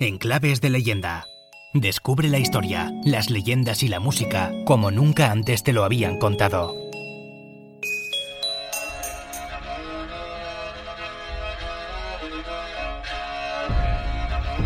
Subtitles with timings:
[0.00, 1.24] En Claves de Leyenda.
[1.72, 6.74] Descubre la historia, las leyendas y la música como nunca antes te lo habían contado.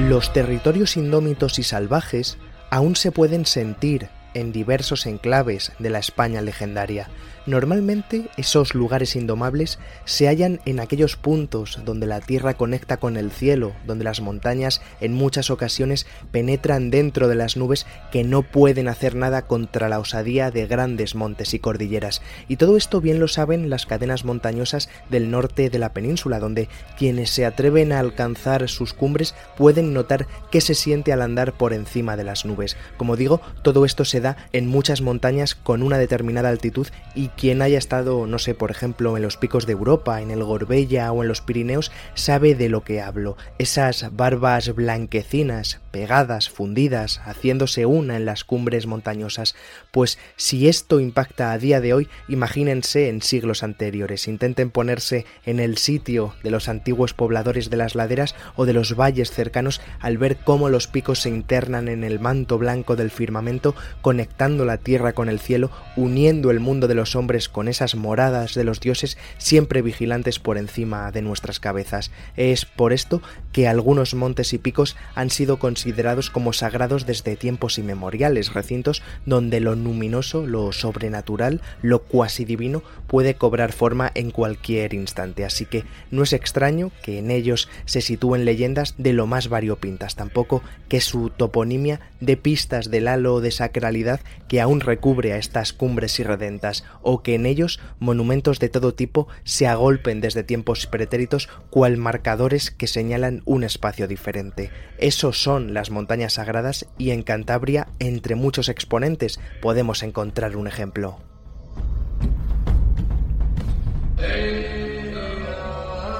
[0.00, 2.36] Los territorios indómitos y salvajes
[2.70, 7.08] aún se pueden sentir en diversos enclaves de la España legendaria.
[7.44, 13.32] Normalmente esos lugares indomables se hallan en aquellos puntos donde la tierra conecta con el
[13.32, 18.86] cielo, donde las montañas en muchas ocasiones penetran dentro de las nubes que no pueden
[18.86, 22.22] hacer nada contra la osadía de grandes montes y cordilleras.
[22.46, 26.68] Y todo esto bien lo saben las cadenas montañosas del norte de la península, donde
[26.96, 31.72] quienes se atreven a alcanzar sus cumbres pueden notar qué se siente al andar por
[31.72, 32.76] encima de las nubes.
[32.96, 34.20] Como digo, todo esto se
[34.52, 39.16] en muchas montañas con una determinada altitud y quien haya estado, no sé, por ejemplo,
[39.16, 42.82] en los picos de Europa, en el Gorbella o en los Pirineos, sabe de lo
[42.84, 43.36] que hablo.
[43.58, 49.54] Esas barbas blanquecinas, pegadas, fundidas, haciéndose una en las cumbres montañosas.
[49.90, 54.28] Pues si esto impacta a día de hoy, imagínense en siglos anteriores.
[54.28, 58.96] Intenten ponerse en el sitio de los antiguos pobladores de las laderas o de los
[58.96, 63.74] valles cercanos al ver cómo los picos se internan en el manto blanco del firmamento,
[64.12, 68.54] conectando la tierra con el cielo, uniendo el mundo de los hombres con esas moradas
[68.54, 72.10] de los dioses siempre vigilantes por encima de nuestras cabezas.
[72.36, 77.78] Es por esto que algunos montes y picos han sido considerados como sagrados desde tiempos
[77.78, 84.92] inmemoriales, recintos donde lo luminoso, lo sobrenatural, lo cuasi divino puede cobrar forma en cualquier
[84.92, 85.46] instante.
[85.46, 90.16] Así que no es extraño que en ellos se sitúen leyendas de lo más variopintas,
[90.16, 94.01] tampoco que su toponimia dé pistas del halo de sacralidad
[94.48, 99.28] que aún recubre a estas cumbres irredentas, o que en ellos monumentos de todo tipo
[99.44, 104.70] se agolpen desde tiempos pretéritos cual marcadores que señalan un espacio diferente.
[104.98, 111.18] Esos son las montañas sagradas y en Cantabria, entre muchos exponentes, podemos encontrar un ejemplo.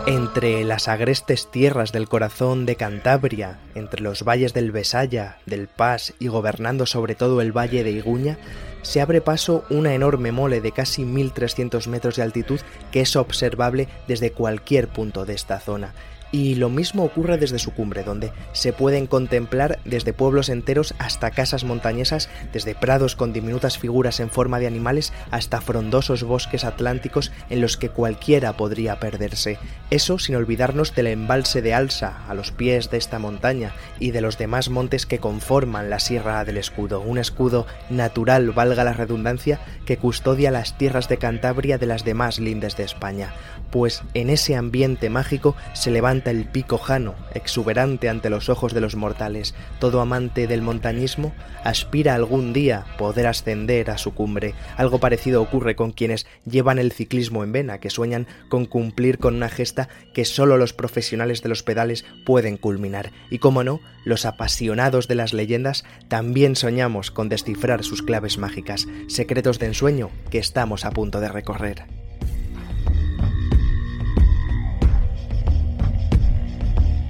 [0.07, 6.13] Entre las agrestes tierras del corazón de Cantabria, entre los valles del Besaya, del Pas
[6.19, 8.37] y gobernando sobre todo el valle de Iguña,
[8.83, 12.61] se abre paso una enorme mole de casi 1300 metros de altitud
[12.91, 15.95] que es observable desde cualquier punto de esta zona
[16.33, 21.31] y lo mismo ocurre desde su cumbre, donde se pueden contemplar desde pueblos enteros hasta
[21.31, 27.31] casas montañesas, desde prados con diminutas figuras en forma de animales hasta frondosos bosques atlánticos
[27.51, 29.59] en los que cualquiera podría perderse.
[29.91, 34.23] Eso sin olvidarnos del embalse de Alsa a los pies de esta montaña y de
[34.23, 39.61] los demás montes que conforman la Sierra del Escudo, un escudo natural, valga la redundancia,
[39.85, 43.35] que custodia las tierras de Cantabria de las demás lindes de España,
[43.71, 48.81] pues en ese ambiente mágico se levanta el pico jano, exuberante ante los ojos de
[48.81, 49.55] los mortales.
[49.79, 51.33] Todo amante del montañismo
[51.65, 54.55] aspira algún día poder ascender a su cumbre.
[54.77, 59.35] Algo parecido ocurre con quienes llevan el ciclismo en vena, que sueñan con cumplir con
[59.35, 63.13] una gesta que solo los profesionales de los pedales pueden culminar.
[63.31, 68.87] Y como no, los apasionados de las leyendas también soñamos con descifrar sus claves mágicas,
[69.09, 72.02] secretos de ensueño que estamos a punto de recorrer.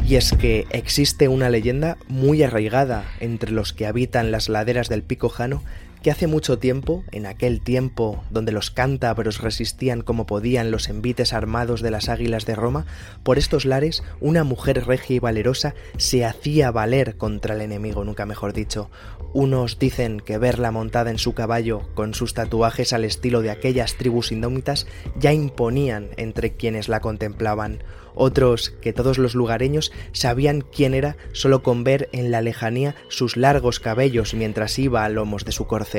[0.06, 5.02] Y es que existe una leyenda muy arraigada entre los que habitan las laderas del
[5.02, 5.62] Pico Jano
[6.02, 11.32] que hace mucho tiempo, en aquel tiempo donde los cántabros resistían como podían los envites
[11.32, 12.86] armados de las águilas de Roma,
[13.22, 18.26] por estos lares una mujer regia y valerosa se hacía valer contra el enemigo, nunca
[18.26, 18.90] mejor dicho.
[19.32, 23.94] Unos dicen que verla montada en su caballo con sus tatuajes al estilo de aquellas
[23.94, 24.86] tribus indómitas
[25.16, 27.82] ya imponían entre quienes la contemplaban
[28.14, 33.36] otros que todos los lugareños sabían quién era solo con ver en la lejanía sus
[33.36, 35.91] largos cabellos mientras iba a lomos de su corcel.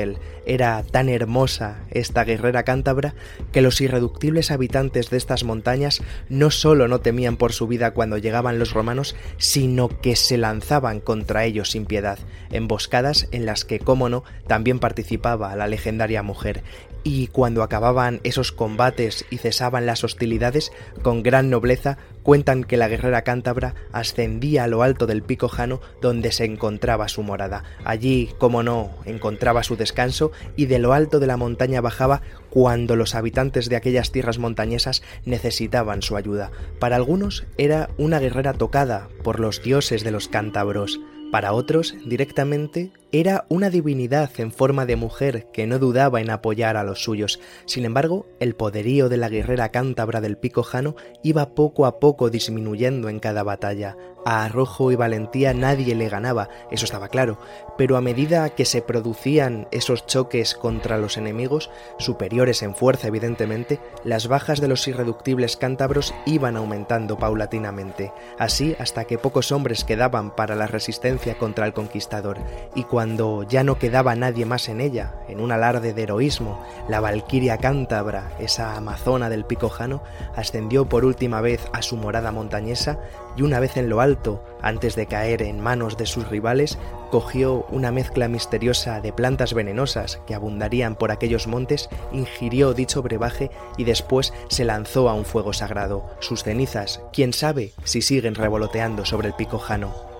[0.46, 3.14] Era tan hermosa esta guerrera cántabra
[3.52, 8.18] que los irreductibles habitantes de estas montañas no solo no temían por su vida cuando
[8.18, 12.18] llegaban los romanos, sino que se lanzaban contra ellos sin piedad,
[12.50, 16.62] emboscadas en las que, cómo no, también participaba la legendaria mujer,
[17.04, 20.72] y cuando acababan esos combates y cesaban las hostilidades,
[21.02, 25.80] con gran nobleza cuentan que la guerrera cántabra ascendía a lo alto del pico Jano
[26.00, 27.62] donde se encontraba su morada.
[27.84, 32.96] Allí, como no, encontraba su descanso y de lo alto de la montaña bajaba cuando
[32.96, 36.50] los habitantes de aquellas tierras montañesas necesitaban su ayuda.
[36.80, 41.00] Para algunos era una guerrera tocada por los dioses de los cántabros,
[41.30, 46.76] para otros directamente era una divinidad en forma de mujer que no dudaba en apoyar
[46.76, 47.38] a los suyos.
[47.64, 52.28] Sin embargo, el poderío de la guerrera cántabra del pico Jano iba poco a poco
[52.28, 53.96] disminuyendo en cada batalla.
[54.26, 57.38] A arrojo y valentía nadie le ganaba, eso estaba claro,
[57.76, 63.80] pero a medida que se producían esos choques contra los enemigos, superiores en fuerza evidentemente,
[64.02, 70.34] las bajas de los irreductibles cántabros iban aumentando paulatinamente, así hasta que pocos hombres quedaban
[70.34, 72.38] para la resistencia contra el conquistador,
[72.74, 73.03] y cuando
[73.48, 78.32] ya no quedaba nadie más en ella, en un alarde de heroísmo, la valquiria cántabra,
[78.38, 80.02] esa amazona del Picojano,
[80.34, 82.98] ascendió por última vez a su morada montañesa
[83.36, 86.78] y una vez en lo alto, antes de caer en manos de sus rivales,
[87.10, 93.50] cogió una mezcla misteriosa de plantas venenosas que abundarían por aquellos montes, ingirió dicho brebaje
[93.76, 96.06] y después se lanzó a un fuego sagrado.
[96.20, 100.13] Sus cenizas, quién sabe si siguen revoloteando sobre el Picojano.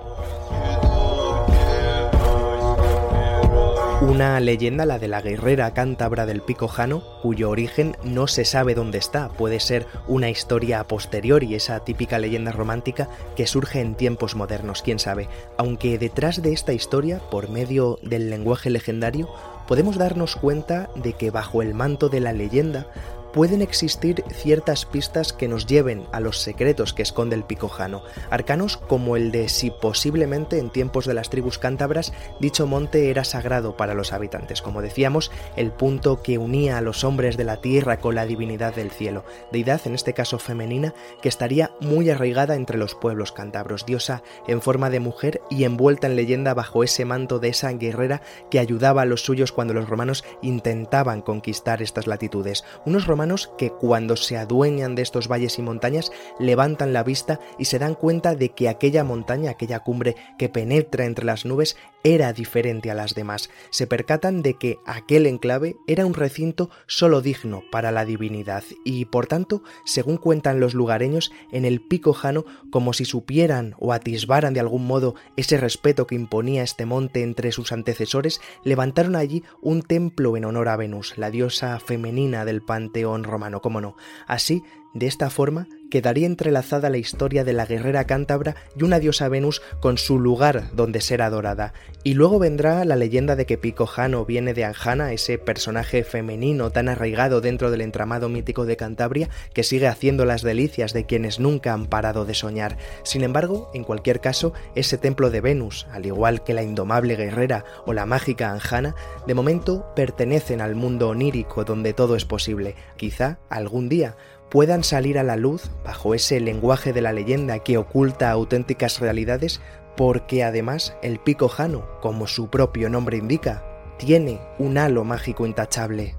[4.14, 8.76] Una leyenda, la de la guerrera cántabra del Pico Jano, cuyo origen no se sabe
[8.76, 9.28] dónde está.
[9.28, 14.82] Puede ser una historia a posteriori, esa típica leyenda romántica que surge en tiempos modernos,
[14.82, 15.28] quién sabe.
[15.58, 19.28] Aunque detrás de esta historia, por medio del lenguaje legendario,
[19.66, 22.86] podemos darnos cuenta de que bajo el manto de la leyenda
[23.34, 28.76] pueden existir ciertas pistas que nos lleven a los secretos que esconde el Picojano, arcanos
[28.76, 33.76] como el de si posiblemente en tiempos de las tribus cántabras dicho monte era sagrado
[33.76, 37.98] para los habitantes, como decíamos, el punto que unía a los hombres de la tierra
[37.98, 42.78] con la divinidad del cielo, deidad en este caso femenina que estaría muy arraigada entre
[42.78, 47.40] los pueblos cántabros, diosa en forma de mujer y envuelta en leyenda bajo ese manto
[47.40, 52.64] de esa guerrera que ayudaba a los suyos cuando los romanos intentaban conquistar estas latitudes,
[52.86, 53.23] unos romanos
[53.58, 57.94] que cuando se adueñan de estos valles y montañas levantan la vista y se dan
[57.94, 62.94] cuenta de que aquella montaña, aquella cumbre que penetra entre las nubes era diferente a
[62.94, 63.50] las demás.
[63.70, 69.06] Se percatan de que aquel enclave era un recinto solo digno para la divinidad y
[69.06, 74.52] por tanto, según cuentan los lugareños, en el pico jano, como si supieran o atisbaran
[74.52, 79.82] de algún modo ese respeto que imponía este monte entre sus antecesores, levantaron allí un
[79.82, 83.96] templo en honor a Venus, la diosa femenina del panteón romano, cómo no.
[84.26, 84.62] Así,
[84.94, 89.60] de esta forma, quedaría entrelazada la historia de la guerrera cántabra y una diosa Venus
[89.80, 91.72] con su lugar donde ser adorada.
[92.02, 96.70] Y luego vendrá la leyenda de que Pico Jano viene de Anjana, ese personaje femenino
[96.70, 101.40] tan arraigado dentro del entramado mítico de Cantabria que sigue haciendo las delicias de quienes
[101.40, 102.76] nunca han parado de soñar.
[103.02, 107.64] Sin embargo, en cualquier caso, ese templo de Venus, al igual que la indomable guerrera
[107.86, 108.94] o la mágica Anjana,
[109.26, 112.76] de momento pertenecen al mundo onírico donde todo es posible.
[112.96, 114.16] Quizá algún día
[114.50, 119.60] puedan salir a la luz bajo ese lenguaje de la leyenda que oculta auténticas realidades,
[119.96, 123.64] porque además el pico jano, como su propio nombre indica,
[123.98, 126.16] tiene un halo mágico intachable.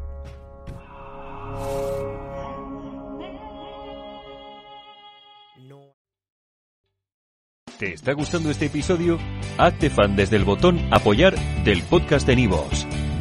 [7.77, 9.19] ¿Te está gustando este episodio?
[9.57, 11.35] Hazte fan desde el botón apoyar
[11.65, 12.87] del podcast de Nivos.